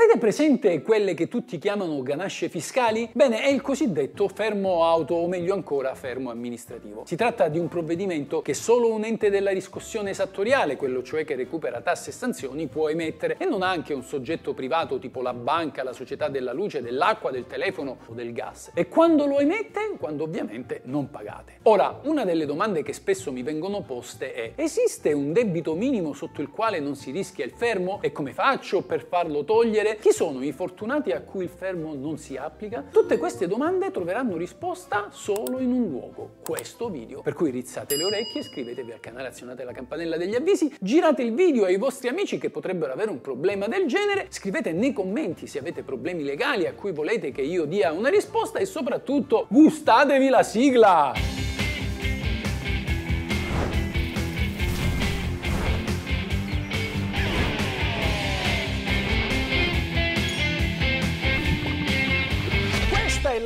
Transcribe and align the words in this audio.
Avete 0.00 0.16
presente 0.16 0.80
quelle 0.80 1.12
che 1.12 1.26
tutti 1.26 1.58
chiamano 1.58 2.00
ganasce 2.02 2.48
fiscali? 2.48 3.10
Bene, 3.12 3.42
è 3.42 3.48
il 3.48 3.60
cosiddetto 3.60 4.28
fermo 4.28 4.84
auto 4.84 5.16
o 5.16 5.26
meglio 5.26 5.54
ancora 5.54 5.92
fermo 5.96 6.30
amministrativo. 6.30 7.02
Si 7.04 7.16
tratta 7.16 7.48
di 7.48 7.58
un 7.58 7.66
provvedimento 7.66 8.40
che 8.40 8.54
solo 8.54 8.92
un 8.92 9.02
ente 9.02 9.28
della 9.28 9.50
riscossione 9.50 10.10
esattoriale, 10.10 10.76
quello 10.76 11.02
cioè 11.02 11.24
che 11.24 11.34
recupera 11.34 11.80
tasse 11.80 12.10
e 12.10 12.12
sanzioni, 12.12 12.68
può 12.68 12.88
emettere 12.88 13.38
e 13.40 13.44
non 13.46 13.62
anche 13.62 13.92
un 13.92 14.04
soggetto 14.04 14.54
privato 14.54 15.00
tipo 15.00 15.20
la 15.20 15.34
banca, 15.34 15.82
la 15.82 15.92
società 15.92 16.28
della 16.28 16.52
luce, 16.52 16.80
dell'acqua, 16.80 17.32
del 17.32 17.48
telefono 17.48 17.96
o 18.06 18.14
del 18.14 18.32
gas. 18.32 18.70
E 18.74 18.86
quando 18.86 19.26
lo 19.26 19.40
emette? 19.40 19.96
Quando 19.98 20.22
ovviamente 20.22 20.80
non 20.84 21.10
pagate. 21.10 21.54
Ora, 21.62 21.98
una 22.04 22.24
delle 22.24 22.46
domande 22.46 22.84
che 22.84 22.92
spesso 22.92 23.32
mi 23.32 23.42
vengono 23.42 23.82
poste 23.82 24.32
è 24.32 24.52
esiste 24.54 25.12
un 25.12 25.32
debito 25.32 25.74
minimo 25.74 26.12
sotto 26.12 26.40
il 26.40 26.50
quale 26.50 26.78
non 26.78 26.94
si 26.94 27.10
rischia 27.10 27.44
il 27.44 27.50
fermo? 27.50 27.98
E 28.00 28.12
come 28.12 28.32
faccio 28.32 28.82
per 28.82 29.04
farlo 29.04 29.42
togliere? 29.42 29.86
Chi 29.96 30.12
sono 30.12 30.44
i 30.44 30.52
fortunati 30.52 31.12
a 31.12 31.22
cui 31.22 31.44
il 31.44 31.48
fermo 31.48 31.94
non 31.94 32.18
si 32.18 32.36
applica? 32.36 32.84
Tutte 32.90 33.16
queste 33.16 33.46
domande 33.46 33.90
troveranno 33.90 34.36
risposta 34.36 35.08
solo 35.10 35.58
in 35.60 35.72
un 35.72 35.88
luogo, 35.88 36.36
questo 36.44 36.90
video. 36.90 37.22
Per 37.22 37.32
cui 37.32 37.50
rizzate 37.50 37.96
le 37.96 38.04
orecchie, 38.04 38.40
iscrivetevi 38.40 38.92
al 38.92 39.00
canale, 39.00 39.28
azionate 39.28 39.64
la 39.64 39.72
campanella 39.72 40.16
degli 40.16 40.34
avvisi, 40.34 40.74
girate 40.78 41.22
il 41.22 41.32
video 41.32 41.64
ai 41.64 41.78
vostri 41.78 42.08
amici 42.08 42.38
che 42.38 42.50
potrebbero 42.50 42.92
avere 42.92 43.10
un 43.10 43.20
problema 43.20 43.66
del 43.66 43.86
genere, 43.86 44.26
scrivete 44.28 44.72
nei 44.72 44.92
commenti 44.92 45.46
se 45.46 45.58
avete 45.58 45.82
problemi 45.82 46.22
legali 46.22 46.66
a 46.66 46.74
cui 46.74 46.92
volete 46.92 47.32
che 47.32 47.42
io 47.42 47.64
dia 47.64 47.90
una 47.92 48.10
risposta 48.10 48.58
e 48.58 48.66
soprattutto 48.66 49.46
gustatevi 49.48 50.28
la 50.28 50.42
sigla! 50.42 51.47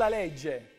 Questa 0.03 0.07
è 0.07 0.11
la 0.11 0.17
legge! 0.17 0.72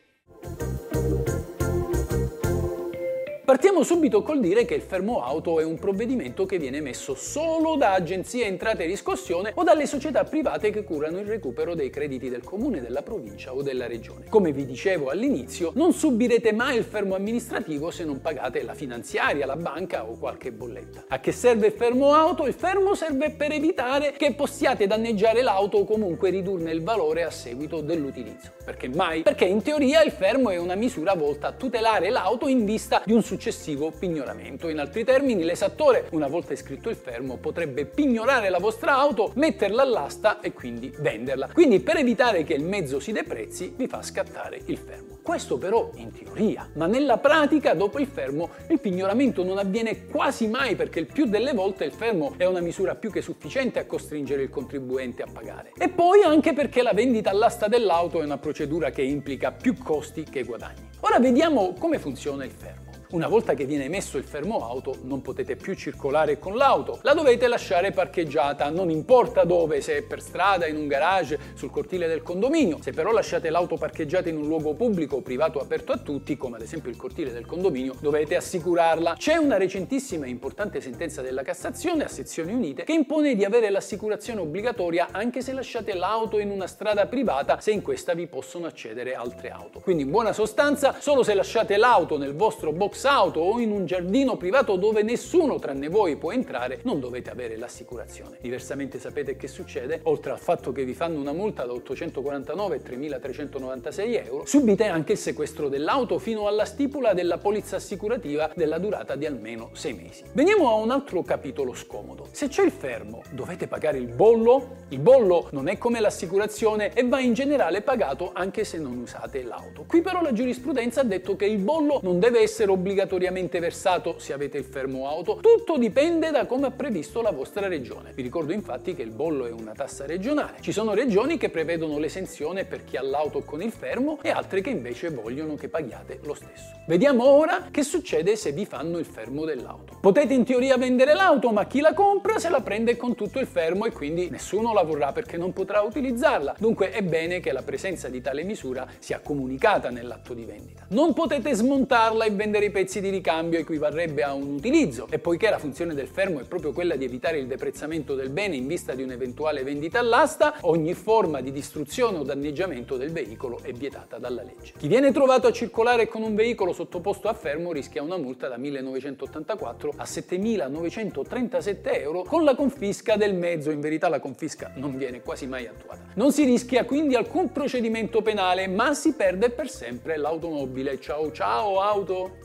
Partiamo 3.54 3.84
subito 3.84 4.22
col 4.22 4.40
dire 4.40 4.64
che 4.64 4.74
il 4.74 4.80
fermo 4.80 5.22
auto 5.22 5.60
è 5.60 5.64
un 5.64 5.78
provvedimento 5.78 6.44
che 6.44 6.58
viene 6.58 6.78
emesso 6.78 7.14
solo 7.14 7.76
da 7.76 7.92
agenzie 7.92 8.46
entrate 8.46 8.82
e 8.82 8.86
riscossione 8.86 9.52
o 9.54 9.62
dalle 9.62 9.86
società 9.86 10.24
private 10.24 10.70
che 10.70 10.82
curano 10.82 11.20
il 11.20 11.26
recupero 11.26 11.76
dei 11.76 11.88
crediti 11.88 12.28
del 12.28 12.42
comune, 12.42 12.80
della 12.80 13.02
provincia 13.02 13.54
o 13.54 13.62
della 13.62 13.86
regione. 13.86 14.24
Come 14.28 14.50
vi 14.50 14.66
dicevo 14.66 15.08
all'inizio, 15.08 15.70
non 15.76 15.92
subirete 15.92 16.52
mai 16.52 16.78
il 16.78 16.82
fermo 16.82 17.14
amministrativo 17.14 17.92
se 17.92 18.04
non 18.04 18.20
pagate 18.20 18.64
la 18.64 18.74
finanziaria, 18.74 19.46
la 19.46 19.54
banca 19.54 20.04
o 20.04 20.18
qualche 20.18 20.50
bolletta. 20.50 21.04
A 21.06 21.20
che 21.20 21.30
serve 21.30 21.68
il 21.68 21.74
fermo 21.74 22.12
auto? 22.12 22.48
Il 22.48 22.54
fermo 22.54 22.96
serve 22.96 23.30
per 23.30 23.52
evitare 23.52 24.14
che 24.18 24.34
possiate 24.34 24.88
danneggiare 24.88 25.42
l'auto 25.42 25.76
o 25.76 25.84
comunque 25.84 26.30
ridurne 26.30 26.72
il 26.72 26.82
valore 26.82 27.22
a 27.22 27.30
seguito 27.30 27.82
dell'utilizzo. 27.82 28.50
Perché 28.64 28.88
mai? 28.88 29.22
Perché 29.22 29.44
in 29.44 29.62
teoria 29.62 30.02
il 30.02 30.10
fermo 30.10 30.50
è 30.50 30.56
una 30.56 30.74
misura 30.74 31.14
volta 31.14 31.46
a 31.46 31.52
tutelare 31.52 32.10
l'auto 32.10 32.48
in 32.48 32.64
vista 32.64 33.00
di 33.06 33.12
un 33.12 33.22
successivo 33.44 33.90
pignoramento. 33.90 34.70
In 34.70 34.78
altri 34.78 35.04
termini, 35.04 35.44
l'esattore, 35.44 36.06
una 36.12 36.28
volta 36.28 36.54
iscritto 36.54 36.88
il 36.88 36.96
fermo, 36.96 37.36
potrebbe 37.36 37.84
pignorare 37.84 38.48
la 38.48 38.58
vostra 38.58 38.96
auto, 38.96 39.32
metterla 39.34 39.82
all'asta 39.82 40.40
e 40.40 40.54
quindi 40.54 40.90
venderla. 40.98 41.50
Quindi 41.52 41.80
per 41.80 41.98
evitare 41.98 42.42
che 42.42 42.54
il 42.54 42.64
mezzo 42.64 43.00
si 43.00 43.12
deprezzi, 43.12 43.74
vi 43.76 43.86
fa 43.86 44.00
scattare 44.00 44.62
il 44.64 44.78
fermo. 44.78 45.18
Questo 45.22 45.58
però 45.58 45.90
in 45.96 46.10
teoria, 46.10 46.70
ma 46.74 46.86
nella 46.86 47.18
pratica 47.18 47.74
dopo 47.74 47.98
il 47.98 48.06
fermo 48.06 48.48
il 48.68 48.80
pignoramento 48.80 49.44
non 49.44 49.58
avviene 49.58 50.06
quasi 50.06 50.48
mai 50.48 50.74
perché 50.74 51.00
il 51.00 51.06
più 51.06 51.26
delle 51.26 51.52
volte 51.52 51.84
il 51.84 51.92
fermo 51.92 52.34
è 52.38 52.46
una 52.46 52.60
misura 52.60 52.94
più 52.94 53.10
che 53.10 53.20
sufficiente 53.20 53.78
a 53.78 53.84
costringere 53.84 54.42
il 54.42 54.50
contribuente 54.50 55.22
a 55.22 55.26
pagare. 55.30 55.72
E 55.76 55.90
poi 55.90 56.22
anche 56.22 56.54
perché 56.54 56.80
la 56.80 56.92
vendita 56.94 57.28
all'asta 57.28 57.68
dell'auto 57.68 58.22
è 58.22 58.24
una 58.24 58.38
procedura 58.38 58.90
che 58.90 59.02
implica 59.02 59.52
più 59.52 59.76
costi 59.76 60.24
che 60.24 60.44
guadagni. 60.44 60.88
Ora 61.00 61.18
vediamo 61.18 61.74
come 61.78 61.98
funziona 61.98 62.44
il 62.44 62.50
fermo. 62.50 62.83
Una 63.14 63.28
volta 63.28 63.54
che 63.54 63.64
viene 63.64 63.84
emesso 63.84 64.18
il 64.18 64.24
fermo 64.24 64.68
auto 64.68 64.96
non 65.02 65.22
potete 65.22 65.54
più 65.54 65.74
circolare 65.74 66.40
con 66.40 66.56
l'auto, 66.56 66.98
la 67.02 67.14
dovete 67.14 67.46
lasciare 67.46 67.92
parcheggiata, 67.92 68.68
non 68.70 68.90
importa 68.90 69.44
dove, 69.44 69.80
se 69.82 69.98
è 69.98 70.02
per 70.02 70.20
strada, 70.20 70.66
in 70.66 70.74
un 70.74 70.88
garage, 70.88 71.38
sul 71.54 71.70
cortile 71.70 72.08
del 72.08 72.24
condominio. 72.24 72.78
Se 72.82 72.90
però 72.90 73.12
lasciate 73.12 73.50
l'auto 73.50 73.76
parcheggiata 73.76 74.28
in 74.28 74.36
un 74.36 74.48
luogo 74.48 74.74
pubblico 74.74 75.14
o 75.14 75.20
privato 75.20 75.60
aperto 75.60 75.92
a 75.92 75.98
tutti, 75.98 76.36
come 76.36 76.56
ad 76.56 76.62
esempio 76.62 76.90
il 76.90 76.96
cortile 76.96 77.30
del 77.30 77.46
condominio, 77.46 77.94
dovete 78.00 78.34
assicurarla. 78.34 79.14
C'è 79.16 79.36
una 79.36 79.58
recentissima 79.58 80.26
e 80.26 80.30
importante 80.30 80.80
sentenza 80.80 81.22
della 81.22 81.44
Cassazione 81.44 82.02
a 82.02 82.08
sezioni 82.08 82.52
unite 82.52 82.82
che 82.82 82.94
impone 82.94 83.36
di 83.36 83.44
avere 83.44 83.70
l'assicurazione 83.70 84.40
obbligatoria 84.40 85.10
anche 85.12 85.40
se 85.40 85.52
lasciate 85.52 85.94
l'auto 85.94 86.40
in 86.40 86.50
una 86.50 86.66
strada 86.66 87.06
privata 87.06 87.60
se 87.60 87.70
in 87.70 87.80
questa 87.80 88.12
vi 88.12 88.26
possono 88.26 88.66
accedere 88.66 89.14
altre 89.14 89.50
auto. 89.50 89.78
Quindi 89.78 90.02
in 90.02 90.10
buona 90.10 90.32
sostanza, 90.32 90.96
solo 90.98 91.22
se 91.22 91.34
lasciate 91.34 91.76
l'auto 91.76 92.18
nel 92.18 92.34
vostro 92.34 92.72
box 92.72 93.02
auto 93.04 93.40
o 93.40 93.60
in 93.60 93.70
un 93.70 93.86
giardino 93.86 94.36
privato 94.36 94.76
dove 94.76 95.02
nessuno 95.02 95.58
tranne 95.58 95.88
voi 95.88 96.16
può 96.16 96.32
entrare, 96.32 96.80
non 96.82 97.00
dovete 97.00 97.30
avere 97.30 97.56
l'assicurazione. 97.56 98.38
Diversamente 98.40 98.98
sapete 98.98 99.36
che 99.36 99.48
succede? 99.48 100.00
Oltre 100.04 100.32
al 100.32 100.38
fatto 100.38 100.72
che 100.72 100.84
vi 100.84 100.94
fanno 100.94 101.18
una 101.18 101.32
multa 101.32 101.64
da 101.64 101.72
849 101.72 102.76
e 102.76 102.82
3.396 102.82 104.26
euro, 104.26 104.46
subite 104.46 104.86
anche 104.86 105.12
il 105.12 105.18
sequestro 105.18 105.68
dell'auto 105.68 106.18
fino 106.18 106.46
alla 106.46 106.64
stipula 106.64 107.12
della 107.14 107.38
polizza 107.38 107.76
assicurativa 107.76 108.50
della 108.54 108.78
durata 108.78 109.16
di 109.16 109.26
almeno 109.26 109.70
6 109.72 109.92
mesi. 109.94 110.22
Veniamo 110.32 110.70
a 110.70 110.74
un 110.74 110.90
altro 110.90 111.22
capitolo 111.22 111.74
scomodo. 111.74 112.28
Se 112.30 112.48
c'è 112.48 112.64
il 112.64 112.72
fermo, 112.72 113.22
dovete 113.30 113.66
pagare 113.66 113.98
il 113.98 114.08
bollo? 114.08 114.82
Il 114.88 115.00
bollo 115.00 115.48
non 115.52 115.68
è 115.68 115.78
come 115.78 116.00
l'assicurazione 116.00 116.92
e 116.92 117.06
va 117.06 117.20
in 117.20 117.34
generale 117.34 117.82
pagato 117.82 118.30
anche 118.32 118.64
se 118.64 118.78
non 118.78 118.98
usate 118.98 119.42
l'auto. 119.42 119.84
Qui 119.86 120.00
però 120.02 120.22
la 120.22 120.32
giurisprudenza 120.32 121.00
ha 121.00 121.04
detto 121.04 121.36
che 121.36 121.46
il 121.46 121.58
bollo 121.58 122.00
non 122.02 122.18
deve 122.18 122.40
essere 122.40 122.70
obbligatoriamente 122.84 123.60
versato 123.60 124.16
se 124.18 124.34
avete 124.34 124.58
il 124.58 124.64
fermo 124.64 125.08
auto, 125.08 125.38
tutto 125.40 125.78
dipende 125.78 126.30
da 126.30 126.44
come 126.44 126.66
ha 126.66 126.70
previsto 126.70 127.22
la 127.22 127.30
vostra 127.30 127.66
regione. 127.66 128.12
Vi 128.14 128.20
ricordo 128.20 128.52
infatti 128.52 128.94
che 128.94 129.00
il 129.00 129.10
bollo 129.10 129.46
è 129.46 129.50
una 129.50 129.72
tassa 129.72 130.04
regionale. 130.04 130.58
Ci 130.60 130.70
sono 130.70 130.92
regioni 130.92 131.38
che 131.38 131.48
prevedono 131.48 131.96
l'esenzione 131.98 132.66
per 132.66 132.84
chi 132.84 132.98
ha 132.98 133.02
l'auto 133.02 133.40
con 133.40 133.62
il 133.62 133.72
fermo 133.72 134.18
e 134.20 134.28
altre 134.28 134.60
che 134.60 134.68
invece 134.68 135.08
vogliono 135.08 135.54
che 135.54 135.70
paghiate 135.70 136.20
lo 136.24 136.34
stesso. 136.34 136.74
Vediamo 136.86 137.24
ora 137.24 137.68
che 137.70 137.82
succede 137.82 138.36
se 138.36 138.52
vi 138.52 138.66
fanno 138.66 138.98
il 138.98 139.06
fermo 139.06 139.46
dell'auto. 139.46 139.96
Potete 140.02 140.34
in 140.34 140.44
teoria 140.44 140.76
vendere 140.76 141.14
l'auto, 141.14 141.50
ma 141.52 141.64
chi 141.64 141.80
la 141.80 141.94
compra 141.94 142.38
se 142.38 142.50
la 142.50 142.60
prende 142.60 142.98
con 142.98 143.14
tutto 143.14 143.38
il 143.38 143.46
fermo 143.46 143.86
e 143.86 143.92
quindi 143.92 144.28
nessuno 144.28 144.74
la 144.74 144.82
vorrà 144.82 145.12
perché 145.12 145.38
non 145.38 145.54
potrà 145.54 145.80
utilizzarla. 145.80 146.56
Dunque 146.58 146.90
è 146.90 147.00
bene 147.00 147.40
che 147.40 147.52
la 147.52 147.62
presenza 147.62 148.10
di 148.10 148.20
tale 148.20 148.42
misura 148.42 148.86
sia 148.98 149.20
comunicata 149.20 149.88
nell'atto 149.88 150.34
di 150.34 150.44
vendita. 150.44 150.84
Non 150.88 151.14
potete 151.14 151.54
smontarla 151.54 152.26
e 152.26 152.30
vendere 152.30 152.66
i 152.66 152.72
pezzi 152.74 153.00
di 153.00 153.08
ricambio 153.08 153.60
equivarrebbe 153.60 154.24
a 154.24 154.32
un 154.32 154.54
utilizzo 154.54 155.06
e 155.08 155.20
poiché 155.20 155.48
la 155.48 155.60
funzione 155.60 155.94
del 155.94 156.08
fermo 156.08 156.40
è 156.40 156.42
proprio 156.42 156.72
quella 156.72 156.96
di 156.96 157.04
evitare 157.04 157.38
il 157.38 157.46
deprezzamento 157.46 158.16
del 158.16 158.30
bene 158.30 158.56
in 158.56 158.66
vista 158.66 158.94
di 158.94 159.04
un'eventuale 159.04 159.62
vendita 159.62 160.00
all'asta, 160.00 160.56
ogni 160.62 160.92
forma 160.94 161.40
di 161.40 161.52
distruzione 161.52 162.18
o 162.18 162.24
danneggiamento 162.24 162.96
del 162.96 163.12
veicolo 163.12 163.60
è 163.62 163.70
vietata 163.70 164.18
dalla 164.18 164.42
legge. 164.42 164.72
Chi 164.76 164.88
viene 164.88 165.12
trovato 165.12 165.46
a 165.46 165.52
circolare 165.52 166.08
con 166.08 166.22
un 166.22 166.34
veicolo 166.34 166.72
sottoposto 166.72 167.28
a 167.28 167.34
fermo 167.34 167.70
rischia 167.70 168.02
una 168.02 168.16
multa 168.16 168.48
da 168.48 168.56
1984 168.56 169.92
a 169.94 170.02
7.937 170.02 172.00
euro 172.00 172.24
con 172.24 172.42
la 172.42 172.56
confisca 172.56 173.14
del 173.14 173.36
mezzo, 173.36 173.70
in 173.70 173.78
verità 173.78 174.08
la 174.08 174.18
confisca 174.18 174.72
non 174.74 174.96
viene 174.96 175.22
quasi 175.22 175.46
mai 175.46 175.68
attuata. 175.68 176.06
Non 176.14 176.32
si 176.32 176.42
rischia 176.42 176.84
quindi 176.84 177.14
alcun 177.14 177.52
procedimento 177.52 178.20
penale, 178.20 178.66
ma 178.66 178.94
si 178.94 179.12
perde 179.12 179.50
per 179.50 179.70
sempre 179.70 180.16
l'automobile. 180.16 180.98
Ciao 180.98 181.30
ciao 181.30 181.80
auto! 181.80 182.43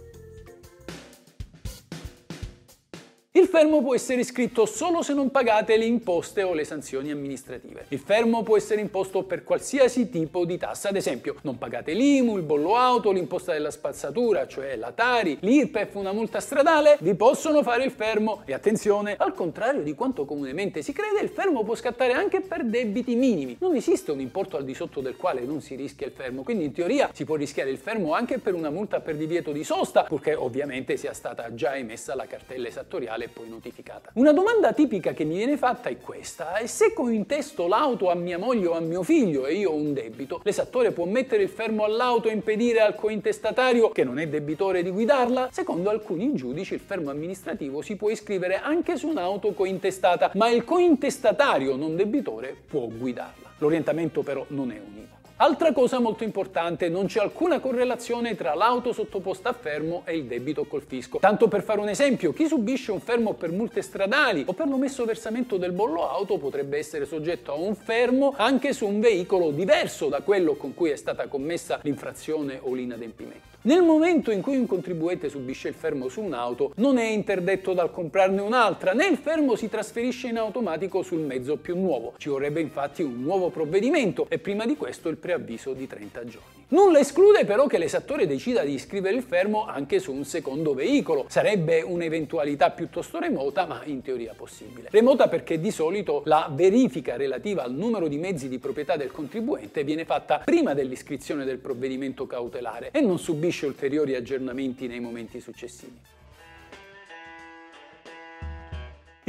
Il 3.33 3.45
fermo 3.45 3.83
può 3.83 3.93
essere 3.93 4.21
iscritto 4.21 4.65
solo 4.65 5.03
se 5.03 5.13
non 5.13 5.29
pagate 5.29 5.77
le 5.77 5.85
imposte 5.85 6.41
o 6.41 6.55
le 6.55 6.63
sanzioni 6.63 7.11
amministrative. 7.11 7.85
Il 7.89 7.99
fermo 7.99 8.41
può 8.41 8.57
essere 8.57 8.81
imposto 8.81 9.21
per 9.21 9.43
qualsiasi 9.43 10.09
tipo 10.09 10.45
di 10.45 10.57
tassa, 10.57 10.89
ad 10.89 10.95
esempio 10.95 11.35
non 11.43 11.59
pagate 11.59 11.93
l'IMU, 11.93 12.37
il 12.37 12.41
bollo 12.41 12.75
auto, 12.75 13.11
l'imposta 13.11 13.53
della 13.53 13.69
spazzatura, 13.69 14.47
cioè 14.47 14.75
la 14.77 14.91
Tari, 14.93 15.37
l'IRPEF, 15.41 15.93
una 15.93 16.11
multa 16.11 16.39
stradale, 16.39 16.97
vi 17.01 17.13
possono 17.13 17.61
fare 17.61 17.83
il 17.83 17.91
fermo. 17.91 18.41
E 18.45 18.53
attenzione, 18.55 19.15
al 19.15 19.35
contrario 19.35 19.83
di 19.83 19.93
quanto 19.93 20.25
comunemente 20.25 20.81
si 20.81 20.91
crede, 20.91 21.21
il 21.21 21.29
fermo 21.29 21.63
può 21.63 21.75
scattare 21.75 22.13
anche 22.13 22.41
per 22.41 22.65
debiti 22.65 23.15
minimi. 23.15 23.57
Non 23.59 23.75
esiste 23.75 24.11
un 24.11 24.21
importo 24.21 24.57
al 24.57 24.65
di 24.65 24.73
sotto 24.73 25.01
del 25.01 25.15
quale 25.15 25.41
non 25.41 25.61
si 25.61 25.75
rischia 25.75 26.07
il 26.07 26.13
fermo, 26.13 26.41
quindi 26.41 26.65
in 26.65 26.73
teoria 26.73 27.11
si 27.13 27.25
può 27.25 27.35
rischiare 27.35 27.69
il 27.69 27.77
fermo 27.77 28.15
anche 28.15 28.39
per 28.39 28.55
una 28.55 28.71
multa 28.71 29.01
per 29.01 29.15
divieto 29.15 29.51
di 29.51 29.63
sosta, 29.63 30.01
purché 30.01 30.33
ovviamente 30.33 30.97
sia 30.97 31.13
stata 31.13 31.53
già 31.53 31.75
emessa 31.75 32.15
la 32.15 32.25
cartella 32.25 32.67
esattoriale 32.67 33.18
statuale 33.19 33.27
poi 33.27 33.49
notificata. 33.49 34.11
Una 34.13 34.31
domanda 34.31 34.71
tipica 34.71 35.13
che 35.13 35.25
mi 35.25 35.35
viene 35.35 35.57
fatta 35.57 35.89
è 35.89 35.97
questa: 35.97 36.57
e 36.57 36.67
se 36.67 36.93
cointesto 36.93 37.67
l'auto 37.67 38.09
a 38.09 38.15
mia 38.15 38.37
moglie 38.37 38.67
o 38.67 38.73
a 38.73 38.79
mio 38.79 39.03
figlio 39.03 39.45
e 39.45 39.55
io 39.55 39.71
ho 39.71 39.75
un 39.75 39.93
debito, 39.93 40.39
l'esattore 40.43 40.91
può 40.91 41.05
mettere 41.05 41.43
il 41.43 41.49
fermo 41.49 41.83
all'auto 41.83 42.29
e 42.29 42.33
impedire 42.33 42.79
al 42.79 42.95
cointestatario, 42.95 43.89
che 43.89 44.03
non 44.03 44.19
è 44.19 44.27
debitore, 44.27 44.81
di 44.83 44.91
guidarla? 44.91 45.49
Secondo 45.51 45.89
alcuni 45.89 46.33
giudici 46.33 46.75
il 46.75 46.79
fermo 46.79 47.09
amministrativo 47.09 47.81
si 47.81 47.95
può 47.95 48.09
iscrivere 48.09 48.55
anche 48.55 48.95
su 48.95 49.07
un'auto 49.07 49.51
cointestata, 49.53 50.31
ma 50.35 50.49
il 50.49 50.63
cointestatario 50.63 51.75
non 51.75 51.95
debitore 51.95 52.55
può 52.67 52.87
guidarla. 52.87 53.47
L'orientamento 53.57 54.21
però 54.21 54.45
non 54.49 54.71
è 54.71 54.79
univoco. 54.79 55.18
Altra 55.41 55.71
cosa 55.71 55.99
molto 55.99 56.25
importante, 56.25 56.89
non 56.89 57.05
c'è 57.05 57.21
alcuna 57.21 57.61
correlazione 57.61 58.35
tra 58.35 58.55
l'auto 58.55 58.91
sottoposta 58.91 59.47
a 59.47 59.53
fermo 59.53 60.01
e 60.03 60.17
il 60.17 60.25
debito 60.25 60.65
col 60.65 60.81
fisco. 60.81 61.19
Tanto 61.19 61.47
per 61.47 61.63
fare 61.63 61.79
un 61.79 61.87
esempio, 61.87 62.33
chi 62.33 62.45
subisce 62.45 62.91
un 62.91 62.99
fermo 62.99 63.35
per 63.35 63.49
multe 63.49 63.81
stradali 63.81 64.43
o 64.45 64.51
per 64.51 64.67
l'omesso 64.67 65.05
versamento 65.05 65.55
del 65.55 65.71
bollo 65.71 66.09
auto 66.09 66.37
potrebbe 66.39 66.77
essere 66.77 67.05
soggetto 67.05 67.53
a 67.53 67.55
un 67.55 67.73
fermo 67.75 68.33
anche 68.35 68.73
su 68.73 68.85
un 68.85 68.99
veicolo 68.99 69.51
diverso 69.51 70.09
da 70.09 70.19
quello 70.23 70.55
con 70.55 70.73
cui 70.73 70.89
è 70.89 70.97
stata 70.97 71.29
commessa 71.29 71.79
l'infrazione 71.83 72.59
o 72.61 72.73
l'inadempimento. 72.73 73.48
Nel 73.61 73.83
momento 73.83 74.31
in 74.31 74.41
cui 74.41 74.55
un 74.55 74.65
contribuente 74.65 75.27
subisce 75.27 75.67
il 75.67 75.73
fermo 75.73 76.07
su 76.07 76.21
un'auto, 76.21 76.71
non 76.75 76.97
è 76.97 77.03
interdetto 77.03 77.73
dal 77.73 77.91
comprarne 77.91 78.39
un'altra, 78.39 78.93
né 78.93 79.07
il 79.07 79.17
fermo 79.17 79.57
si 79.57 79.67
trasferisce 79.67 80.29
in 80.29 80.37
automatico 80.37 81.01
sul 81.01 81.19
mezzo 81.19 81.57
più 81.57 81.77
nuovo. 81.77 82.13
Ci 82.15 82.29
vorrebbe 82.29 82.61
infatti 82.61 83.03
un 83.03 83.21
nuovo 83.21 83.49
provvedimento 83.49 84.27
e 84.29 84.39
prima 84.39 84.65
di 84.65 84.77
questo 84.77 85.09
il 85.09 85.17
preavviso 85.17 85.73
di 85.73 85.87
30 85.87 86.25
giorni. 86.25 86.58
Nulla 86.71 86.99
esclude 86.99 87.45
però 87.45 87.65
che 87.65 87.79
l'esattore 87.79 88.27
decida 88.27 88.61
di 88.61 88.73
iscrivere 88.73 89.15
il 89.15 89.23
fermo 89.23 89.65
anche 89.65 89.97
su 89.97 90.13
un 90.13 90.23
secondo 90.23 90.75
veicolo. 90.75 91.25
Sarebbe 91.27 91.81
un'eventualità 91.81 92.69
piuttosto 92.69 93.17
remota, 93.17 93.65
ma 93.65 93.81
in 93.85 94.03
teoria 94.03 94.35
possibile. 94.37 94.87
Remota 94.91 95.27
perché 95.27 95.59
di 95.59 95.71
solito 95.71 96.21
la 96.25 96.47
verifica 96.53 97.15
relativa 97.15 97.63
al 97.63 97.73
numero 97.73 98.07
di 98.07 98.17
mezzi 98.17 98.47
di 98.47 98.59
proprietà 98.59 98.97
del 98.97 99.09
contribuente 99.09 99.83
viene 99.83 100.05
fatta 100.05 100.43
prima 100.45 100.75
dell'iscrizione 100.75 101.43
del 101.43 101.57
provvedimento 101.57 102.27
cautelare 102.27 102.89
e 102.91 103.01
non 103.01 103.17
subisce 103.17 103.65
ulteriori 103.65 104.13
aggiornamenti 104.13 104.85
nei 104.85 104.99
momenti 104.99 105.39
successivi. 105.39 105.97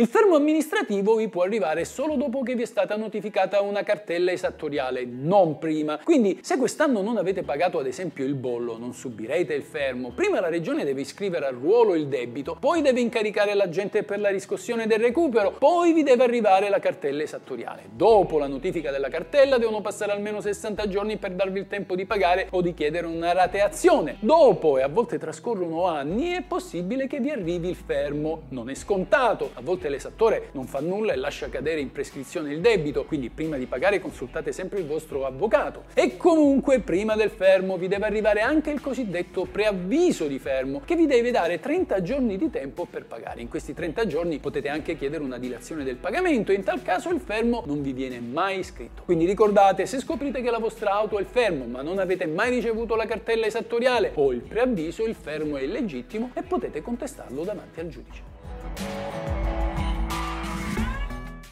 Il 0.01 0.07
fermo 0.07 0.35
amministrativo 0.35 1.15
vi 1.17 1.29
può 1.29 1.43
arrivare 1.43 1.85
solo 1.85 2.15
dopo 2.15 2.41
che 2.41 2.55
vi 2.55 2.63
è 2.63 2.65
stata 2.65 2.97
notificata 2.97 3.61
una 3.61 3.83
cartella 3.83 4.33
esattoriale, 4.33 5.05
non 5.05 5.59
prima. 5.59 6.01
Quindi, 6.03 6.39
se 6.41 6.57
quest'anno 6.57 7.03
non 7.03 7.19
avete 7.19 7.43
pagato 7.43 7.79
ad 7.79 7.87
esempio 7.87 8.25
il 8.25 8.33
bollo, 8.33 8.79
non 8.79 8.95
subirete 8.95 9.53
il 9.53 9.63
fermo. 9.63 10.13
Prima 10.15 10.41
la 10.41 10.49
regione 10.49 10.85
deve 10.85 11.03
iscrivere 11.03 11.45
al 11.45 11.55
ruolo 11.55 11.95
il 11.95 12.07
debito, 12.07 12.57
poi 12.59 12.81
deve 12.81 13.01
incaricare 13.01 13.53
l'agente 13.53 14.03
per 14.03 14.21
la 14.21 14.31
riscossione 14.31 14.87
del 14.87 15.01
recupero, 15.01 15.51
poi 15.51 15.93
vi 15.93 16.03
deve 16.03 16.25
arrivare 16.25 16.71
la 16.71 16.79
cartella 16.79 17.23
esattoriale. 17.23 17.83
Dopo 17.93 18.39
la 18.39 18.47
notifica 18.47 18.91
della 18.91 19.11
cartella 19.11 19.59
devono 19.59 19.83
passare 19.83 20.13
almeno 20.13 20.41
60 20.41 20.89
giorni 20.89 21.19
per 21.19 21.33
darvi 21.33 21.59
il 21.59 21.67
tempo 21.67 21.95
di 21.95 22.07
pagare 22.07 22.47
o 22.53 22.63
di 22.63 22.73
chiedere 22.73 23.07
una 23.07 23.35
rateazione. 23.35 24.17
Dopo, 24.21 24.79
e 24.79 24.83
a 24.83 24.89
volte 24.89 25.19
trascorrono 25.19 25.85
anni, 25.85 26.31
è 26.31 26.41
possibile 26.41 27.07
che 27.07 27.21
vi 27.21 27.29
arrivi 27.29 27.69
il 27.69 27.77
fermo. 27.77 28.45
Non 28.49 28.71
è 28.71 28.75
scontato, 28.75 29.51
a 29.53 29.61
volte 29.61 29.89
l'esattore 29.91 30.49
non 30.53 30.67
fa 30.67 30.81
nulla 30.81 31.13
e 31.13 31.17
lascia 31.17 31.49
cadere 31.49 31.81
in 31.81 31.93
prescrizione 31.93 32.53
il 32.53 32.61
debito, 32.61 33.05
quindi 33.05 33.29
prima 33.29 33.57
di 33.57 33.67
pagare 33.67 34.01
consultate 34.01 34.53
sempre 34.53 34.79
il 34.79 34.87
vostro 34.87 35.27
avvocato. 35.27 35.85
E 35.95 36.17
comunque 36.17 36.81
prima 36.81 37.17
del 37.17 37.31
fermo 37.31 37.77
vi 37.77 37.89
deve 37.89 38.07
arrivare 38.07 38.41
anche 38.41 38.71
il 38.71 38.81
cosiddetto 38.81 39.45
preavviso 39.45 40.27
di 40.27 40.39
fermo, 40.39 40.81
che 40.85 40.97
vi 40.97 41.07
deve 41.07 41.31
dare 41.31 41.61
30 41.61 42.01
giorni 42.03 42.37
di 42.39 42.51
tempo 42.51 42.87
per 42.87 43.05
pagare. 43.05 43.41
In 43.41 43.49
questi 43.49 43.75
30 43.75 44.07
giorni 44.07 44.39
potete 44.39 44.69
anche 44.69 44.97
chiedere 44.97 45.23
una 45.23 45.39
dilazione 45.39 45.85
del 45.85 45.97
pagamento 45.97 46.53
in 46.53 46.63
tal 46.63 46.83
caso 46.83 47.11
il 47.11 47.21
fermo 47.21 47.63
non 47.67 47.83
vi 47.83 47.93
viene 47.93 48.21
mai 48.21 48.61
iscritto. 48.61 49.03
Quindi 49.05 49.27
ricordate, 49.27 49.87
se 49.87 49.99
scoprite 49.99 50.41
che 50.41 50.51
la 50.51 50.59
vostra 50.59 50.93
auto 50.93 51.19
è 51.19 51.21
il 51.21 51.27
fermo 51.27 51.67
ma 51.67 51.83
non 51.83 51.99
avete 51.99 52.27
mai 52.27 52.51
ricevuto 52.51 52.95
la 52.95 53.07
cartella 53.07 53.47
esattoriale 53.47 54.13
o 54.15 54.33
il 54.33 54.41
preavviso, 54.41 55.05
il 55.05 55.15
fermo 55.15 55.57
è 55.57 55.63
illegittimo 55.63 56.31
e 56.35 56.43
potete 56.43 56.83
contestarlo 56.83 57.43
davanti 57.43 57.81
al 57.81 57.89
giudice. 57.89 59.40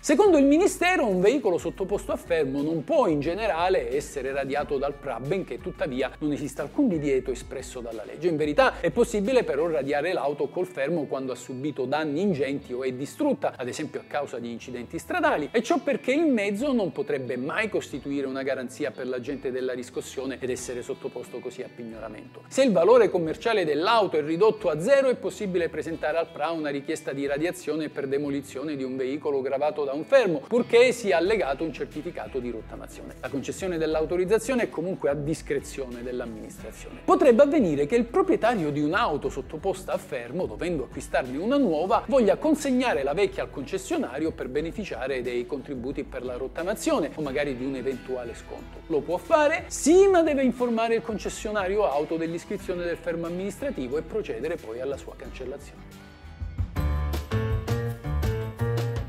Secondo 0.08 0.38
il 0.38 0.46
Ministero, 0.46 1.06
un 1.06 1.20
veicolo 1.20 1.58
sottoposto 1.58 2.12
a 2.12 2.16
fermo 2.16 2.62
non 2.62 2.82
può 2.82 3.08
in 3.08 3.20
generale 3.20 3.94
essere 3.94 4.32
radiato 4.32 4.78
dal 4.78 4.94
PRA, 4.94 5.20
benché 5.20 5.58
tuttavia 5.58 6.10
non 6.20 6.32
esista 6.32 6.62
alcun 6.62 6.88
divieto 6.88 7.30
espresso 7.30 7.80
dalla 7.80 8.04
legge. 8.06 8.26
In 8.26 8.38
verità 8.38 8.80
è 8.80 8.90
possibile 8.90 9.44
però 9.44 9.68
radiare 9.68 10.14
l'auto 10.14 10.48
col 10.48 10.66
fermo 10.66 11.04
quando 11.04 11.32
ha 11.32 11.34
subito 11.34 11.84
danni 11.84 12.22
ingenti 12.22 12.72
o 12.72 12.84
è 12.84 12.92
distrutta, 12.92 13.52
ad 13.54 13.68
esempio 13.68 14.00
a 14.00 14.04
causa 14.08 14.38
di 14.38 14.50
incidenti 14.50 14.98
stradali, 14.98 15.50
e 15.52 15.62
ciò 15.62 15.76
perché 15.76 16.12
il 16.12 16.24
mezzo 16.24 16.72
non 16.72 16.90
potrebbe 16.90 17.36
mai 17.36 17.68
costituire 17.68 18.26
una 18.26 18.42
garanzia 18.42 18.90
per 18.90 19.06
l'agente 19.06 19.52
della 19.52 19.74
riscossione 19.74 20.38
ed 20.40 20.48
essere 20.48 20.80
sottoposto 20.80 21.38
così 21.38 21.60
a 21.60 21.68
pignoramento. 21.68 22.44
Se 22.48 22.62
il 22.62 22.72
valore 22.72 23.10
commerciale 23.10 23.66
dell'auto 23.66 24.16
è 24.16 24.22
ridotto 24.22 24.70
a 24.70 24.80
zero, 24.80 25.10
è 25.10 25.16
possibile 25.16 25.68
presentare 25.68 26.16
al 26.16 26.30
PRA 26.32 26.48
una 26.48 26.70
richiesta 26.70 27.12
di 27.12 27.26
radiazione 27.26 27.90
per 27.90 28.06
demolizione 28.06 28.74
di 28.74 28.84
un 28.84 28.96
veicolo 28.96 29.42
gravato 29.42 29.84
da 29.84 29.96
un 29.97 29.97
fermo, 30.04 30.40
purché 30.40 30.92
sia 30.92 31.16
allegato 31.16 31.64
un 31.64 31.72
certificato 31.72 32.38
di 32.38 32.50
rottamazione. 32.50 33.14
La 33.20 33.28
concessione 33.28 33.78
dell'autorizzazione 33.78 34.64
è 34.64 34.68
comunque 34.68 35.10
a 35.10 35.14
discrezione 35.14 36.02
dell'amministrazione. 36.02 37.00
Potrebbe 37.04 37.42
avvenire 37.42 37.86
che 37.86 37.96
il 37.96 38.04
proprietario 38.04 38.70
di 38.70 38.80
un'auto 38.80 39.28
sottoposta 39.28 39.92
a 39.92 39.98
fermo, 39.98 40.46
dovendo 40.46 40.84
acquistarne 40.84 41.36
una 41.38 41.56
nuova, 41.56 42.04
voglia 42.06 42.36
consegnare 42.36 43.02
la 43.02 43.14
vecchia 43.14 43.42
al 43.42 43.50
concessionario 43.50 44.32
per 44.32 44.48
beneficiare 44.48 45.22
dei 45.22 45.46
contributi 45.46 46.04
per 46.04 46.24
la 46.24 46.36
rottamazione 46.36 47.10
o 47.14 47.22
magari 47.22 47.56
di 47.56 47.64
un 47.64 47.76
eventuale 47.76 48.34
sconto. 48.34 48.78
Lo 48.86 49.00
può 49.00 49.16
fare? 49.16 49.64
Sì, 49.68 50.06
ma 50.06 50.22
deve 50.22 50.42
informare 50.42 50.96
il 50.96 51.02
concessionario 51.02 51.90
auto 51.90 52.16
dell'iscrizione 52.16 52.84
del 52.84 52.96
fermo 52.96 53.26
amministrativo 53.26 53.98
e 53.98 54.02
procedere 54.02 54.56
poi 54.56 54.80
alla 54.80 54.96
sua 54.96 55.14
cancellazione. 55.16 56.07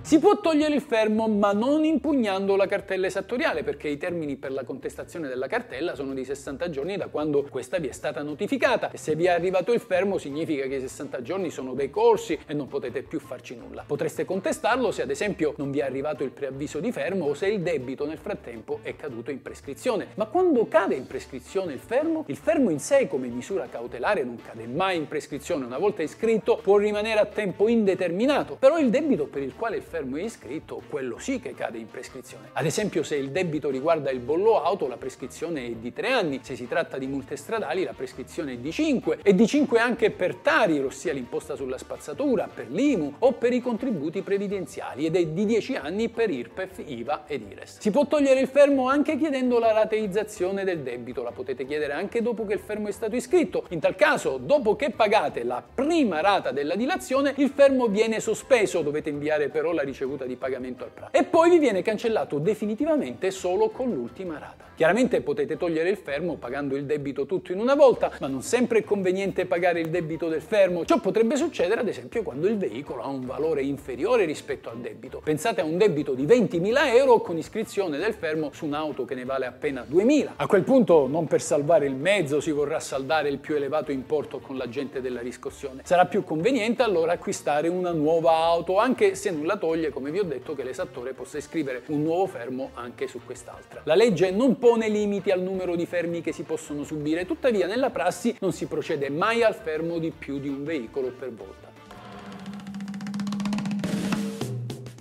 Si 0.10 0.18
può 0.18 0.40
togliere 0.40 0.74
il 0.74 0.82
fermo 0.82 1.28
ma 1.28 1.52
non 1.52 1.86
impugnando 1.86 2.56
la 2.56 2.66
cartella 2.66 3.06
esattoriale 3.06 3.62
perché 3.62 3.90
i 3.90 3.98
termini 3.98 4.38
per 4.38 4.52
la 4.52 4.64
contestazione 4.64 5.28
della 5.28 5.46
cartella 5.46 5.94
sono 5.94 6.16
di 6.16 6.26
60 6.26 6.68
giorni 6.72 6.98
da 6.98 7.10
quando 7.10 7.44
questa 7.44 7.78
vi 7.78 7.90
è 7.90 7.92
stata 7.92 8.24
notificata 8.24 8.90
e 8.90 8.98
se 8.98 9.16
vi 9.16 9.26
è 9.26 9.30
arrivato 9.30 9.72
il 9.72 9.80
fermo 9.80 10.18
significa 10.18 10.66
che 10.66 10.78
i 10.78 10.80
60 10.80 11.22
giorni 11.22 11.52
sono 11.52 11.76
decorsi 11.76 12.40
e 12.48 12.56
non 12.56 12.68
potete 12.68 13.04
più 13.04 13.20
farci 13.20 13.56
nulla. 13.56 13.84
Potreste 13.86 14.26
contestarlo 14.26 14.90
se 14.90 15.04
ad 15.04 15.12
esempio 15.12 15.54
non 15.58 15.70
vi 15.70 15.78
è 15.78 15.84
arrivato 15.84 16.24
il 16.24 16.32
preavviso 16.32 16.80
di 16.80 16.92
fermo 16.92 17.26
o 17.26 17.36
se 17.36 17.46
il 17.46 17.62
debito 17.62 18.08
nel 18.08 18.18
frattempo 18.18 18.80
è 18.82 18.96
caduto 18.96 19.30
in 19.30 19.44
prescrizione. 19.44 20.08
Ma 20.16 20.26
quando 20.26 20.68
cade 20.68 20.96
in 20.96 21.06
prescrizione 21.06 21.74
il 21.74 21.80
fermo, 21.80 22.24
il 22.30 22.38
fermo 22.38 22.72
in 22.72 22.80
sé 22.80 23.08
come 23.08 23.28
misura 23.28 23.68
cautelare 23.70 24.24
non 24.24 24.40
cade 24.44 24.66
mai 24.66 24.98
in 24.98 25.08
prescrizione, 25.08 25.66
una 25.66 25.78
volta 25.78 26.02
iscritto 26.02 26.58
può 26.64 26.78
rimanere 26.78 27.20
a 27.20 27.28
tempo 27.28 27.68
indeterminato, 27.68 28.56
però 28.56 28.80
il 28.80 28.90
debito 28.90 29.28
per 29.28 29.44
il 29.44 29.54
quale 29.54 29.76
il 29.76 29.84
fermo 29.84 29.98
fermo 30.00 30.18
iscritto, 30.18 30.82
quello 30.88 31.20
sì 31.20 31.42
che 31.42 31.54
cade 31.54 31.78
in 31.78 31.90
prescrizione. 31.90 32.52
Ad 32.54 32.66
esempio 32.66 33.04
se 33.04 33.18
il 33.18 33.32
debito 33.32 33.70
riguarda 33.70 34.10
il 34.12 34.20
bollo 34.20 34.64
auto 34.64 34.88
la 34.88 34.96
prescrizione 34.96 35.66
è 35.66 35.70
di 35.72 35.92
3 35.92 36.08
anni, 36.08 36.40
se 36.42 36.56
si 36.56 36.70
tratta 36.70 36.98
di 36.98 37.06
multe 37.06 37.36
stradali 37.36 37.84
la 37.84 37.92
prescrizione 37.92 38.54
è 38.54 38.58
di 38.58 38.72
5 38.72 39.20
e 39.22 39.36
di 39.36 39.46
5 39.46 39.78
anche 39.78 40.12
per 40.12 40.36
Tari, 40.36 40.80
ossia 40.80 41.12
l'imposta 41.12 41.56
sulla 41.56 41.78
spazzatura, 41.78 42.48
per 42.54 42.70
l'IMU 42.70 43.16
o 43.20 43.34
per 43.34 43.52
i 43.52 43.60
contributi 43.60 44.22
previdenziali 44.22 45.06
ed 45.06 45.18
è 45.18 45.26
di 45.26 45.46
10 45.46 45.76
anni 45.76 46.08
per 46.08 46.30
IRPEF, 46.30 46.82
IVA 46.86 47.26
ed 47.28 47.42
IRES. 47.52 47.80
Si 47.80 47.92
può 47.92 48.08
togliere 48.08 48.40
il 48.40 48.48
fermo 48.48 48.88
anche 48.88 49.18
chiedendo 49.18 49.60
la 49.60 49.74
rateizzazione 49.74 50.64
del 50.64 50.80
debito, 50.80 51.24
la 51.24 51.32
potete 51.32 51.66
chiedere 51.66 51.92
anche 51.92 52.22
dopo 52.22 52.46
che 52.46 52.54
il 52.54 52.60
fermo 52.60 52.88
è 52.88 52.92
stato 52.92 53.18
iscritto. 53.18 53.66
In 53.70 53.82
tal 53.82 53.96
caso, 53.96 54.38
dopo 54.38 54.78
che 54.78 54.92
pagate 54.92 55.44
la 55.44 55.62
prima 55.62 56.22
rata 56.22 56.52
della 56.52 56.76
dilazione, 56.76 57.34
il 57.36 57.50
fermo 57.50 57.88
viene 57.88 58.22
sospeso, 58.22 58.82
dovete 58.82 59.10
inviare 59.10 59.50
però 59.50 59.74
la 59.74 59.88
ricevuta 59.90 60.26
di 60.26 60.36
pagamento 60.36 60.84
al 60.84 60.92
PRA. 60.92 61.10
E 61.12 61.24
poi 61.24 61.50
vi 61.50 61.60
viene 61.60 61.82
cancellato 61.82 62.40
definitivamente 62.40 63.32
solo 63.32 63.70
con 63.70 63.92
l'ultima 63.92 64.40
rata. 64.40 64.68
Chiaramente 64.80 65.20
potete 65.20 65.58
togliere 65.58 65.90
il 65.90 65.98
fermo 65.98 66.36
pagando 66.36 66.78
il 66.78 66.86
debito 66.86 67.26
tutto 67.26 67.52
in 67.52 67.60
una 67.60 67.76
volta, 67.76 68.10
ma 68.22 68.28
non 68.28 68.42
sempre 68.42 68.80
è 68.80 68.84
conveniente 68.86 69.46
pagare 69.46 69.82
il 69.82 69.90
debito 69.90 70.30
del 70.30 70.42
fermo. 70.42 70.86
Ciò 70.86 71.02
potrebbe 71.02 71.36
succedere 71.36 71.82
ad 71.82 71.88
esempio 71.90 72.24
quando 72.24 72.48
il 72.48 72.58
veicolo 72.58 73.02
ha 73.02 73.08
un 73.08 73.26
valore 73.26 73.62
inferiore 73.62 74.24
rispetto 74.24 74.70
al 74.70 74.78
debito. 74.78 75.20
Pensate 75.22 75.60
a 75.60 75.66
un 75.66 75.78
debito 75.78 76.14
di 76.14 76.26
20.000 76.26 76.96
euro 76.96 77.20
con 77.20 77.38
iscrizione 77.38 77.98
del 77.98 78.14
fermo 78.14 78.52
su 78.54 78.66
un'auto 78.66 79.04
che 79.04 79.16
ne 79.16 79.26
vale 79.26 79.48
appena 79.48 79.86
2.000. 79.86 80.30
A 80.38 80.48
quel 80.48 80.64
punto 80.64 81.08
non 81.08 81.28
per 81.28 81.42
salvare 81.42 81.86
il 81.86 81.96
mezzo 81.96 82.40
si 82.40 82.52
vorrà 82.52 82.80
saldare 82.80 83.28
il 83.28 83.40
più 83.40 83.56
elevato 83.56 83.92
importo 83.92 84.40
con 84.40 84.56
l'agente 84.56 85.02
della 85.02 85.20
riscossione. 85.20 85.82
Sarà 85.84 86.06
più 86.06 86.24
conveniente 86.24 86.84
allora 86.84 87.12
acquistare 87.14 87.68
una 87.68 87.92
nuova 87.92 88.32
auto, 88.32 88.78
anche 88.78 89.16
se 89.16 89.30
nulla 89.32 89.58
toglie, 89.58 89.79
come 89.88 90.12
vi 90.12 90.20
ho 90.20 90.24
detto, 90.24 90.54
che 90.54 90.64
l'esattore 90.64 91.14
possa 91.14 91.38
iscrivere 91.38 91.84
un 91.88 92.04
nuovo 92.04 92.28
fermo 92.28 92.72
anche 92.74 93.08
su 93.08 93.22
quest'altra. 93.24 93.82
La 93.86 93.96
legge 93.96 94.32
non 94.32 94.60
pone 94.60 94.90
limiti 94.90 95.32
al 95.32 95.42
numero 95.42 95.78
di 95.78 95.86
fermi 95.86 96.22
che 96.22 96.34
si 96.34 96.44
possono 96.44 96.84
subire, 96.84 97.26
tuttavia 97.26 97.68
nella 97.68 97.90
prassi 97.90 98.36
non 98.42 98.52
si 98.52 98.66
procede 98.66 99.10
mai 99.10 99.44
al 99.44 99.56
fermo 99.56 99.98
di 99.98 100.12
più 100.12 100.40
di 100.40 100.50
un 100.50 100.66
veicolo 100.66 101.14
per 101.18 101.32
volta. 101.32 101.72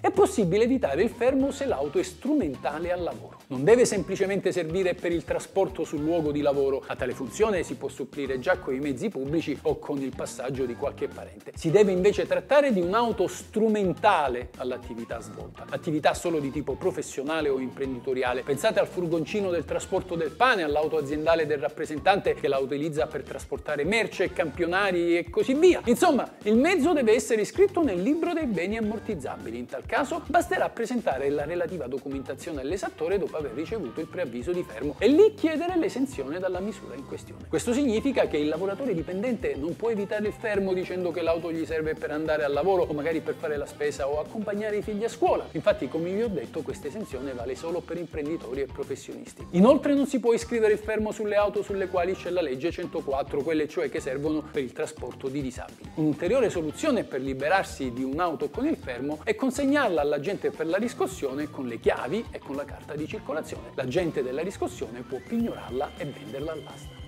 È 0.00 0.10
possibile 0.12 0.64
evitare 0.64 1.02
il 1.02 1.10
fermo 1.10 1.50
se 1.50 1.66
l'auto 1.66 1.98
è 1.98 2.02
strumentale 2.04 2.92
al 2.92 3.02
lavoro. 3.02 3.37
Non 3.50 3.64
deve 3.64 3.86
semplicemente 3.86 4.52
servire 4.52 4.92
per 4.92 5.10
il 5.10 5.24
trasporto 5.24 5.82
sul 5.82 6.02
luogo 6.02 6.32
di 6.32 6.42
lavoro. 6.42 6.82
A 6.86 6.94
tale 6.96 7.14
funzione 7.14 7.62
si 7.62 7.76
può 7.76 7.88
supplire 7.88 8.38
già 8.40 8.58
con 8.58 8.74
i 8.74 8.78
mezzi 8.78 9.08
pubblici 9.08 9.58
o 9.62 9.78
con 9.78 10.02
il 10.02 10.12
passaggio 10.14 10.66
di 10.66 10.74
qualche 10.74 11.08
parente. 11.08 11.52
Si 11.54 11.70
deve 11.70 11.92
invece 11.92 12.26
trattare 12.26 12.74
di 12.74 12.82
un'auto 12.82 13.26
strumentale 13.26 14.50
all'attività 14.58 15.20
svolta, 15.20 15.64
attività 15.70 16.12
solo 16.12 16.40
di 16.40 16.50
tipo 16.50 16.74
professionale 16.74 17.48
o 17.48 17.58
imprenditoriale. 17.58 18.42
Pensate 18.42 18.80
al 18.80 18.86
furgoncino 18.86 19.48
del 19.48 19.64
trasporto 19.64 20.14
del 20.14 20.32
pane, 20.32 20.62
all'auto 20.62 20.98
aziendale 20.98 21.46
del 21.46 21.58
rappresentante 21.58 22.34
che 22.34 22.48
la 22.48 22.58
utilizza 22.58 23.06
per 23.06 23.22
trasportare 23.22 23.82
merce, 23.84 24.30
campionari 24.30 25.16
e 25.16 25.30
così 25.30 25.54
via. 25.54 25.80
Insomma, 25.86 26.34
il 26.42 26.56
mezzo 26.58 26.92
deve 26.92 27.14
essere 27.14 27.40
iscritto 27.40 27.82
nel 27.82 28.02
libro 28.02 28.34
dei 28.34 28.46
beni 28.46 28.76
ammortizzabili. 28.76 29.56
In 29.56 29.64
tal 29.64 29.86
caso 29.86 30.20
basterà 30.26 30.68
presentare 30.68 31.30
la 31.30 31.46
relativa 31.46 31.86
documentazione 31.86 32.60
all'esattore 32.60 33.16
dopo 33.16 33.36
aver 33.38 33.52
ricevuto 33.52 34.00
il 34.00 34.06
preavviso 34.06 34.52
di 34.52 34.62
fermo 34.62 34.96
e 34.98 35.08
lì 35.08 35.34
chiedere 35.34 35.76
l'esenzione 35.78 36.38
dalla 36.38 36.60
misura 36.60 36.94
in 36.94 37.06
questione. 37.06 37.46
Questo 37.48 37.72
significa 37.72 38.26
che 38.26 38.36
il 38.36 38.48
lavoratore 38.48 38.94
dipendente 38.94 39.54
non 39.56 39.76
può 39.76 39.90
evitare 39.90 40.26
il 40.26 40.32
fermo 40.32 40.72
dicendo 40.72 41.10
che 41.10 41.22
l'auto 41.22 41.52
gli 41.52 41.64
serve 41.64 41.94
per 41.94 42.10
andare 42.10 42.44
al 42.44 42.52
lavoro 42.52 42.82
o 42.82 42.92
magari 42.92 43.20
per 43.20 43.34
fare 43.34 43.56
la 43.56 43.66
spesa 43.66 44.08
o 44.08 44.20
accompagnare 44.20 44.78
i 44.78 44.82
figli 44.82 45.04
a 45.04 45.08
scuola. 45.08 45.46
Infatti, 45.52 45.88
come 45.88 46.10
vi 46.10 46.22
ho 46.22 46.28
detto, 46.28 46.62
questa 46.62 46.88
esenzione 46.88 47.32
vale 47.32 47.54
solo 47.54 47.80
per 47.80 47.96
imprenditori 47.96 48.62
e 48.62 48.66
professionisti. 48.66 49.46
Inoltre 49.50 49.94
non 49.94 50.06
si 50.06 50.18
può 50.20 50.32
iscrivere 50.32 50.72
il 50.72 50.78
fermo 50.78 51.12
sulle 51.12 51.36
auto 51.36 51.62
sulle 51.62 51.88
quali 51.88 52.14
c'è 52.14 52.30
la 52.30 52.40
legge 52.40 52.70
104, 52.70 53.42
quelle 53.42 53.68
cioè 53.68 53.88
che 53.88 54.00
servono 54.00 54.42
per 54.50 54.62
il 54.62 54.72
trasporto 54.72 55.28
di 55.28 55.40
disabili. 55.40 55.90
Un'ulteriore 55.94 56.50
soluzione 56.50 57.04
per 57.04 57.20
liberarsi 57.20 57.92
di 57.92 58.02
un'auto 58.02 58.50
con 58.50 58.66
il 58.66 58.76
fermo 58.76 59.20
è 59.24 59.34
consegnarla 59.34 60.00
all'agente 60.00 60.50
per 60.50 60.66
la 60.66 60.76
riscossione 60.76 61.50
con 61.50 61.66
le 61.66 61.78
chiavi 61.78 62.26
e 62.30 62.38
con 62.38 62.56
la 62.56 62.64
carta 62.64 62.94
di 62.94 63.06
circolazione 63.06 63.26
circolazione. 63.28 63.72
L'agente 63.74 64.22
della 64.22 64.42
riscossione 64.42 65.02
può 65.02 65.18
pignorarla 65.26 65.90
e 65.98 66.04
venderla 66.06 66.52
all'asta. 66.52 67.07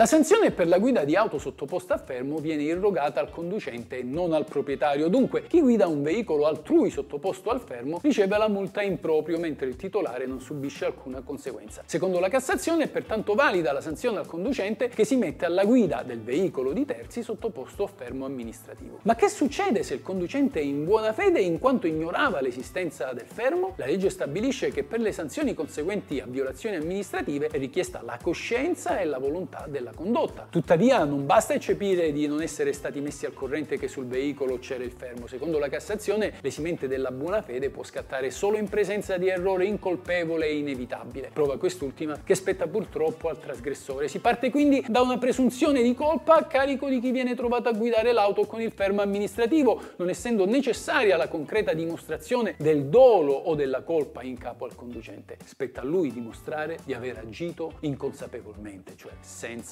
La 0.00 0.06
sanzione 0.06 0.50
per 0.50 0.66
la 0.66 0.78
guida 0.78 1.04
di 1.04 1.14
auto 1.14 1.36
sottoposta 1.36 1.92
a 1.92 1.98
fermo 1.98 2.38
viene 2.38 2.62
irrogata 2.62 3.20
al 3.20 3.28
conducente 3.28 3.98
e 3.98 4.02
non 4.02 4.32
al 4.32 4.46
proprietario. 4.46 5.08
Dunque, 5.08 5.46
chi 5.46 5.60
guida 5.60 5.88
un 5.88 6.02
veicolo 6.02 6.46
altrui 6.46 6.88
sottoposto 6.88 7.50
al 7.50 7.60
fermo 7.60 7.98
riceve 8.02 8.38
la 8.38 8.48
multa 8.48 8.80
in 8.80 8.98
proprio, 8.98 9.38
mentre 9.38 9.66
il 9.66 9.76
titolare 9.76 10.24
non 10.24 10.40
subisce 10.40 10.86
alcuna 10.86 11.20
conseguenza. 11.20 11.82
Secondo 11.84 12.18
la 12.18 12.30
Cassazione 12.30 12.84
è 12.84 12.88
pertanto 12.88 13.34
valida 13.34 13.72
la 13.72 13.82
sanzione 13.82 14.16
al 14.16 14.26
conducente 14.26 14.88
che 14.88 15.04
si 15.04 15.16
mette 15.16 15.44
alla 15.44 15.66
guida 15.66 16.02
del 16.02 16.22
veicolo 16.22 16.72
di 16.72 16.86
terzi 16.86 17.22
sottoposto 17.22 17.84
a 17.84 17.88
fermo 17.94 18.24
amministrativo. 18.24 19.00
Ma 19.02 19.14
che 19.14 19.28
succede 19.28 19.82
se 19.82 19.92
il 19.92 20.02
conducente 20.02 20.60
è 20.60 20.62
in 20.62 20.86
buona 20.86 21.12
fede 21.12 21.42
in 21.42 21.58
quanto 21.58 21.86
ignorava 21.86 22.40
l'esistenza 22.40 23.12
del 23.12 23.26
fermo? 23.26 23.74
La 23.76 23.84
legge 23.84 24.08
stabilisce 24.08 24.70
che 24.70 24.82
per 24.82 25.00
le 25.00 25.12
sanzioni 25.12 25.52
conseguenti 25.52 26.20
a 26.20 26.24
violazioni 26.26 26.76
amministrative 26.76 27.48
è 27.48 27.58
richiesta 27.58 28.00
la 28.00 28.18
coscienza 28.22 28.98
e 28.98 29.04
la 29.04 29.18
volontà 29.18 29.66
della 29.68 29.88
della 29.90 29.92
condotta. 29.94 30.46
Tuttavia 30.48 31.04
non 31.04 31.26
basta 31.26 31.54
eccepire 31.54 32.12
di 32.12 32.26
non 32.26 32.40
essere 32.42 32.72
stati 32.72 33.00
messi 33.00 33.26
al 33.26 33.34
corrente 33.34 33.78
che 33.78 33.88
sul 33.88 34.06
veicolo 34.06 34.58
c'era 34.58 34.84
il 34.84 34.92
fermo. 34.92 35.26
Secondo 35.26 35.58
la 35.58 35.68
Cassazione 35.68 36.34
l'esimente 36.40 36.88
della 36.88 37.10
buona 37.10 37.42
fede 37.42 37.70
può 37.70 37.82
scattare 37.82 38.30
solo 38.30 38.56
in 38.56 38.68
presenza 38.68 39.16
di 39.16 39.28
errore 39.28 39.66
incolpevole 39.66 40.46
e 40.46 40.56
inevitabile. 40.56 41.30
Prova 41.32 41.58
quest'ultima 41.58 42.20
che 42.24 42.34
spetta 42.34 42.66
purtroppo 42.66 43.28
al 43.28 43.38
trasgressore. 43.38 44.08
Si 44.08 44.18
parte 44.18 44.50
quindi 44.50 44.84
da 44.88 45.00
una 45.00 45.18
presunzione 45.18 45.82
di 45.82 45.94
colpa 45.94 46.36
a 46.36 46.44
carico 46.44 46.88
di 46.88 47.00
chi 47.00 47.10
viene 47.10 47.34
trovato 47.34 47.68
a 47.68 47.72
guidare 47.72 48.12
l'auto 48.12 48.46
con 48.46 48.60
il 48.60 48.72
fermo 48.72 49.02
amministrativo, 49.02 49.80
non 49.96 50.08
essendo 50.08 50.46
necessaria 50.46 51.16
la 51.16 51.28
concreta 51.28 51.72
dimostrazione 51.72 52.54
del 52.58 52.86
dolo 52.86 53.32
o 53.32 53.54
della 53.54 53.82
colpa 53.82 54.22
in 54.22 54.38
capo 54.38 54.64
al 54.64 54.74
conducente. 54.74 55.36
Spetta 55.44 55.80
a 55.80 55.84
lui 55.84 56.12
dimostrare 56.12 56.78
di 56.84 56.94
aver 56.94 57.18
agito 57.18 57.74
inconsapevolmente, 57.80 58.94
cioè 58.96 59.12